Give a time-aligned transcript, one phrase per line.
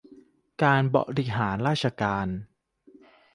[0.63, 2.27] การบริหารราชการ